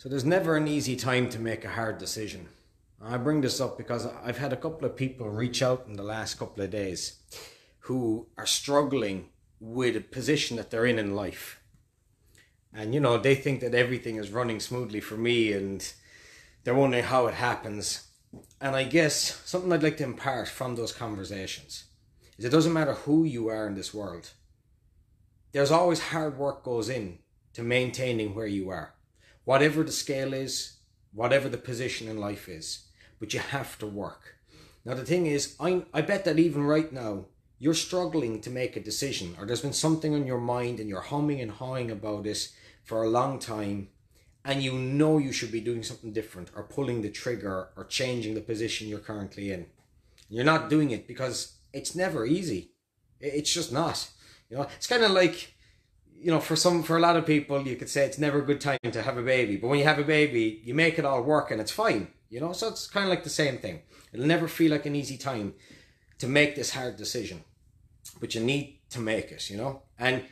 So 0.00 0.08
there's 0.08 0.24
never 0.24 0.56
an 0.56 0.66
easy 0.66 0.96
time 0.96 1.28
to 1.28 1.38
make 1.38 1.62
a 1.62 1.68
hard 1.68 1.98
decision. 1.98 2.48
I 3.02 3.18
bring 3.18 3.42
this 3.42 3.60
up 3.60 3.76
because 3.76 4.06
I've 4.06 4.38
had 4.38 4.50
a 4.50 4.56
couple 4.56 4.86
of 4.86 4.96
people 4.96 5.28
reach 5.28 5.60
out 5.60 5.84
in 5.86 5.92
the 5.92 6.02
last 6.02 6.38
couple 6.38 6.64
of 6.64 6.70
days 6.70 7.18
who 7.80 8.26
are 8.38 8.46
struggling 8.46 9.28
with 9.60 9.94
a 9.96 10.00
position 10.00 10.56
that 10.56 10.70
they're 10.70 10.86
in 10.86 10.98
in 10.98 11.14
life. 11.14 11.60
And 12.72 12.94
you 12.94 13.00
know, 13.00 13.18
they 13.18 13.34
think 13.34 13.60
that 13.60 13.74
everything 13.74 14.16
is 14.16 14.30
running 14.30 14.58
smoothly 14.58 15.00
for 15.00 15.18
me 15.18 15.52
and 15.52 15.92
they're 16.64 16.72
wondering 16.72 17.04
how 17.04 17.26
it 17.26 17.34
happens. 17.34 18.08
And 18.58 18.74
I 18.74 18.84
guess 18.84 19.42
something 19.44 19.70
I'd 19.70 19.82
like 19.82 19.98
to 19.98 20.04
impart 20.04 20.48
from 20.48 20.76
those 20.76 20.92
conversations 20.92 21.84
is 22.38 22.46
it 22.46 22.52
doesn't 22.52 22.72
matter 22.72 22.94
who 22.94 23.24
you 23.24 23.48
are 23.48 23.66
in 23.66 23.74
this 23.74 23.92
world. 23.92 24.30
There's 25.52 25.70
always 25.70 26.00
hard 26.00 26.38
work 26.38 26.64
goes 26.64 26.88
in 26.88 27.18
to 27.52 27.62
maintaining 27.62 28.34
where 28.34 28.46
you 28.46 28.70
are 28.70 28.94
whatever 29.50 29.82
the 29.82 29.90
scale 30.04 30.32
is, 30.32 30.74
whatever 31.12 31.48
the 31.48 31.66
position 31.70 32.06
in 32.06 32.16
life 32.28 32.48
is, 32.48 32.84
but 33.18 33.34
you 33.34 33.40
have 33.40 33.76
to 33.76 33.84
work. 34.04 34.36
Now, 34.84 34.94
the 34.94 35.04
thing 35.04 35.26
is, 35.26 35.56
I, 35.58 35.82
I 35.92 36.02
bet 36.02 36.24
that 36.26 36.38
even 36.38 36.62
right 36.62 36.92
now, 36.92 37.24
you're 37.58 37.74
struggling 37.88 38.40
to 38.42 38.48
make 38.60 38.76
a 38.76 38.88
decision, 38.90 39.34
or 39.36 39.46
there's 39.46 39.66
been 39.66 39.72
something 39.72 40.14
on 40.14 40.24
your 40.24 40.40
mind 40.40 40.78
and 40.78 40.88
you're 40.88 41.10
humming 41.12 41.40
and 41.40 41.50
hawing 41.50 41.90
about 41.90 42.22
this 42.22 42.52
for 42.84 43.02
a 43.02 43.10
long 43.10 43.40
time, 43.40 43.88
and 44.44 44.62
you 44.62 44.74
know 44.74 45.18
you 45.18 45.32
should 45.32 45.50
be 45.50 45.68
doing 45.68 45.82
something 45.82 46.12
different, 46.12 46.52
or 46.54 46.62
pulling 46.62 47.02
the 47.02 47.10
trigger, 47.10 47.70
or 47.76 47.84
changing 47.86 48.34
the 48.34 48.48
position 48.52 48.86
you're 48.86 49.08
currently 49.10 49.50
in. 49.50 49.66
You're 50.28 50.52
not 50.52 50.70
doing 50.70 50.92
it 50.92 51.08
because 51.08 51.56
it's 51.72 51.96
never 51.96 52.24
easy. 52.24 52.70
It's 53.18 53.52
just 53.52 53.72
not. 53.72 54.08
You 54.48 54.58
know, 54.58 54.68
it's 54.76 54.86
kind 54.86 55.02
of 55.02 55.10
like 55.10 55.54
you 56.20 56.30
know, 56.30 56.40
for 56.40 56.54
some, 56.54 56.82
for 56.82 56.96
a 56.96 57.00
lot 57.00 57.16
of 57.16 57.24
people, 57.24 57.66
you 57.66 57.76
could 57.76 57.88
say 57.88 58.04
it's 58.04 58.18
never 58.18 58.40
a 58.40 58.44
good 58.44 58.60
time 58.60 58.78
to 58.92 59.02
have 59.02 59.16
a 59.16 59.22
baby. 59.22 59.56
But 59.56 59.68
when 59.68 59.78
you 59.78 59.86
have 59.86 59.98
a 59.98 60.04
baby, 60.04 60.60
you 60.64 60.74
make 60.74 60.98
it 60.98 61.04
all 61.04 61.22
work 61.22 61.50
and 61.50 61.60
it's 61.60 61.70
fine. 61.70 62.08
You 62.28 62.40
know, 62.40 62.52
so 62.52 62.68
it's 62.68 62.86
kind 62.86 63.04
of 63.04 63.10
like 63.10 63.24
the 63.24 63.30
same 63.30 63.58
thing. 63.58 63.80
It'll 64.12 64.26
never 64.26 64.46
feel 64.46 64.70
like 64.70 64.86
an 64.86 64.94
easy 64.94 65.16
time 65.16 65.54
to 66.18 66.28
make 66.28 66.54
this 66.54 66.74
hard 66.74 66.96
decision, 66.96 67.42
but 68.20 68.34
you 68.34 68.42
need 68.42 68.80
to 68.90 69.00
make 69.00 69.32
it. 69.32 69.48
You 69.50 69.56
know, 69.56 69.82
and 69.98 70.24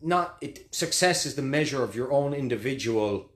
not 0.00 0.38
it. 0.40 0.74
Success 0.74 1.26
is 1.26 1.34
the 1.34 1.42
measure 1.42 1.84
of 1.84 1.94
your 1.94 2.12
own 2.12 2.32
individual 2.32 3.30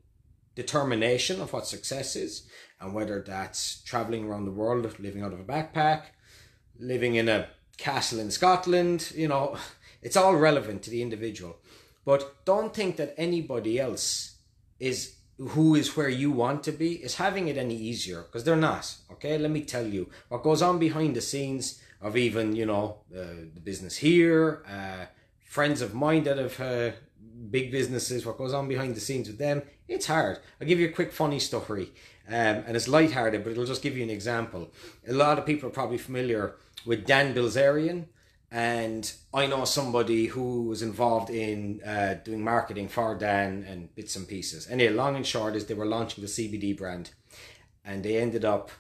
determination 0.55 1.41
of 1.41 1.52
what 1.52 1.66
success 1.66 2.16
is, 2.16 2.48
and 2.80 2.94
whether 2.94 3.22
that's 3.22 3.83
traveling 3.83 4.24
around 4.24 4.44
the 4.44 4.50
world, 4.50 4.98
living 4.98 5.22
out 5.22 5.33
of 5.33 5.41
a 5.41 5.44
backpack, 5.44 6.02
living 6.80 7.14
in 7.14 7.28
a 7.28 7.48
castle 7.77 8.19
in 8.19 8.30
Scotland. 8.30 9.12
You 9.14 9.28
know 9.28 9.56
it's 10.02 10.16
all 10.16 10.36
relevant 10.36 10.82
to 10.82 10.91
the 10.91 11.02
individual. 11.02 11.56
But 12.04 12.44
don't 12.44 12.74
think 12.74 12.96
that 12.96 13.14
anybody 13.16 13.78
else 13.78 14.36
is 14.78 15.16
who 15.38 15.74
is 15.74 15.96
where 15.96 16.08
you 16.08 16.30
want 16.30 16.64
to 16.64 16.72
be 16.72 16.94
is 16.94 17.16
having 17.16 17.48
it 17.48 17.56
any 17.56 17.77
easier 17.77 18.22
because 18.22 18.44
they're 18.44 18.56
not. 18.56 18.94
Okay, 19.12 19.38
let 19.38 19.50
me 19.50 19.62
tell 19.62 19.86
you 19.86 20.08
what 20.28 20.42
goes 20.42 20.62
on 20.62 20.78
behind 20.78 21.14
the 21.14 21.20
scenes 21.20 21.80
of 22.00 22.16
even 22.16 22.56
you 22.56 22.66
know 22.66 22.98
uh, 23.14 23.46
the 23.55 23.60
business 23.62 23.96
here, 23.96 24.64
uh, 24.68 25.06
friends 25.44 25.80
of 25.80 25.94
mine 25.94 26.24
that 26.24 26.38
have 26.38 26.60
uh, 26.60 26.90
big 27.50 27.70
businesses. 27.70 28.27
What 28.27 28.38
goes 28.38 28.55
on 28.55 28.68
behind 28.68 28.94
the 28.94 29.00
scenes 29.00 29.28
with 29.28 29.38
them? 29.38 29.62
It's 29.86 30.06
hard. 30.06 30.38
I'll 30.60 30.66
give 30.66 30.80
you 30.80 30.88
a 30.88 30.92
quick 30.92 31.12
funny 31.12 31.38
story, 31.38 31.92
um, 32.28 32.64
and 32.66 32.77
it's 32.77 32.88
light-hearted, 32.88 33.42
but 33.42 33.50
it'll 33.50 33.64
just 33.64 33.83
give 33.83 33.96
you 33.96 34.02
an 34.02 34.10
example. 34.10 34.70
A 35.08 35.12
lot 35.12 35.38
of 35.38 35.46
people 35.46 35.68
are 35.68 35.72
probably 35.72 35.98
familiar 35.98 36.56
with 36.84 37.06
Dan 37.06 37.34
Bilzerian 37.34 38.06
and 38.50 39.12
I 39.34 39.46
know 39.46 39.64
somebody 39.64 40.27
who 40.27 40.62
was 40.62 40.80
involved 40.80 41.28
in 41.28 41.82
uh, 41.84 42.14
doing 42.24 42.42
marketing 42.42 42.88
for 42.88 43.14
Dan 43.14 43.64
and 43.68 43.94
bits 43.94 44.16
and 44.16 44.27
pieces. 44.27 44.68
Anyway, 44.70 44.92
long 44.92 45.16
and 45.16 45.27
short 45.27 45.55
is 45.55 45.66
they 45.66 45.74
were 45.74 45.86
launching 45.86 46.22
the 46.22 46.30
CBD 46.30 46.77
brand, 46.77 47.10
and 47.84 48.02
they 48.02 48.16
ended 48.16 48.44
up. 48.44 48.70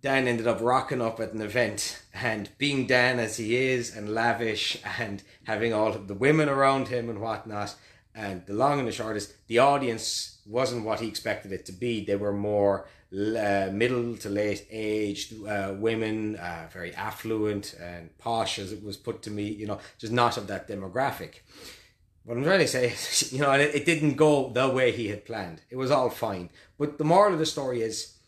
Dan 0.00 0.28
ended 0.28 0.46
up 0.46 0.60
rocking 0.60 1.02
up 1.02 1.18
at 1.18 1.32
an 1.32 1.40
event 1.40 2.00
and 2.14 2.50
being 2.56 2.86
Dan 2.86 3.18
as 3.18 3.36
he 3.36 3.56
is 3.56 3.96
and 3.96 4.14
lavish 4.14 4.80
and 4.96 5.24
having 5.42 5.72
all 5.72 5.88
of 5.88 6.06
the 6.06 6.14
women 6.14 6.48
around 6.48 6.86
him 6.86 7.10
and 7.10 7.20
whatnot. 7.20 7.74
And 8.14 8.46
the 8.46 8.52
long 8.52 8.78
and 8.78 8.86
the 8.86 8.92
short 8.92 9.16
is 9.16 9.34
the 9.48 9.58
audience 9.58 10.38
wasn't 10.46 10.84
what 10.84 11.00
he 11.00 11.08
expected 11.08 11.50
it 11.50 11.66
to 11.66 11.72
be. 11.72 12.04
They 12.04 12.14
were 12.14 12.32
more 12.32 12.86
uh, 13.12 13.70
middle 13.72 14.16
to 14.18 14.28
late 14.28 14.66
aged 14.70 15.34
uh, 15.46 15.74
women, 15.78 16.36
uh, 16.36 16.68
very 16.72 16.94
affluent 16.94 17.74
and 17.80 18.16
posh, 18.18 18.58
as 18.58 18.72
it 18.72 18.82
was 18.82 18.96
put 18.96 19.22
to 19.22 19.30
me, 19.30 19.44
you 19.48 19.66
know, 19.66 19.78
just 19.98 20.12
not 20.12 20.36
of 20.36 20.46
that 20.48 20.68
demographic. 20.68 21.36
What 22.24 22.36
I'm 22.36 22.44
trying 22.44 22.58
to 22.58 22.68
say 22.68 22.90
is, 22.90 23.32
you 23.32 23.40
know, 23.40 23.52
it, 23.52 23.74
it 23.74 23.86
didn't 23.86 24.16
go 24.16 24.50
the 24.50 24.68
way 24.68 24.92
he 24.92 25.08
had 25.08 25.24
planned. 25.24 25.62
It 25.70 25.76
was 25.76 25.90
all 25.90 26.10
fine. 26.10 26.50
But 26.78 26.98
the 26.98 27.04
moral 27.04 27.32
of 27.32 27.38
the 27.38 27.46
story 27.46 27.80
is, 27.80 28.18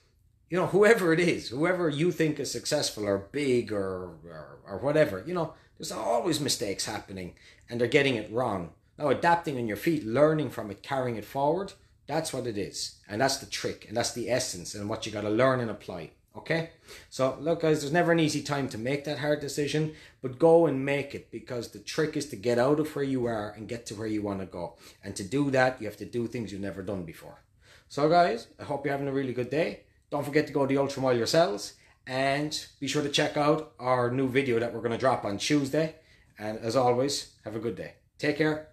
you 0.48 0.56
know, 0.56 0.66
whoever 0.66 1.12
it 1.12 1.20
is, 1.20 1.50
whoever 1.50 1.88
you 1.88 2.10
think 2.10 2.41
is 2.41 2.50
successful 2.50 3.04
or 3.04 3.28
big 3.32 3.72
or, 3.72 4.16
or, 4.24 4.58
or 4.66 4.78
whatever, 4.78 5.22
you 5.26 5.34
know, 5.34 5.52
there's 5.78 5.92
always 5.92 6.41
mistakes 6.41 6.86
happening 6.86 7.34
and 7.68 7.80
they're 7.80 7.88
getting 7.88 8.16
it 8.16 8.32
wrong. 8.32 8.70
Now, 8.98 9.08
adapting 9.08 9.56
on 9.58 9.66
your 9.66 9.76
feet, 9.76 10.06
learning 10.06 10.50
from 10.50 10.70
it, 10.70 10.82
carrying 10.82 11.16
it 11.16 11.24
forward, 11.24 11.72
that's 12.10 12.32
what 12.32 12.47
it 12.47 12.59
is. 12.59 12.97
And 13.09 13.21
that's 13.21 13.38
the 13.38 13.47
trick. 13.47 13.87
And 13.88 13.97
that's 13.97 14.12
the 14.12 14.28
essence 14.31 14.75
and 14.75 14.88
what 14.88 15.06
you 15.06 15.12
got 15.12 15.22
to 15.22 15.31
learn 15.31 15.60
and 15.60 15.71
apply. 15.71 16.10
Okay? 16.37 16.71
So, 17.09 17.37
look, 17.41 17.62
guys, 17.62 17.81
there's 17.81 17.93
never 17.93 18.12
an 18.12 18.21
easy 18.21 18.43
time 18.43 18.69
to 18.71 18.78
make 18.78 19.04
that 19.04 19.19
hard 19.19 19.41
decision, 19.41 19.94
but 20.22 20.38
go 20.38 20.66
and 20.66 20.84
make 20.84 21.15
it 21.15 21.31
because 21.31 21.69
the 21.69 21.78
trick 21.78 22.16
is 22.16 22.26
to 22.26 22.37
get 22.37 22.59
out 22.59 22.81
of 22.81 22.94
where 22.94 23.04
you 23.04 23.26
are 23.26 23.50
and 23.50 23.69
get 23.69 23.87
to 23.87 23.94
where 23.94 24.06
you 24.06 24.22
want 24.22 24.41
to 24.41 24.47
go. 24.47 24.75
And 25.04 25.15
to 25.16 25.25
do 25.25 25.50
that, 25.50 25.81
you 25.81 25.87
have 25.87 25.97
to 25.98 26.04
do 26.04 26.26
things 26.26 26.53
you've 26.53 26.60
never 26.60 26.82
done 26.82 27.04
before. 27.04 27.43
So, 27.88 28.09
guys, 28.09 28.48
I 28.59 28.65
hope 28.65 28.84
you're 28.84 28.92
having 28.92 29.09
a 29.09 29.12
really 29.12 29.32
good 29.32 29.50
day. 29.50 29.81
Don't 30.10 30.25
forget 30.25 30.47
to 30.47 30.53
go 30.53 30.66
to 30.66 30.66
the 30.66 30.81
Ultra 30.81 31.03
Mile 31.03 31.16
yourselves 31.16 31.75
and 32.06 32.66
be 32.81 32.88
sure 32.88 33.03
to 33.03 33.09
check 33.09 33.37
out 33.37 33.72
our 33.78 34.10
new 34.10 34.28
video 34.28 34.59
that 34.59 34.72
we're 34.72 34.81
going 34.81 34.92
to 34.92 34.98
drop 34.98 35.25
on 35.25 35.38
Tuesday. 35.38 35.97
And 36.38 36.59
as 36.59 36.75
always, 36.77 37.34
have 37.44 37.56
a 37.56 37.60
good 37.60 37.77
day. 37.77 37.94
Take 38.19 38.38
care. 38.38 38.69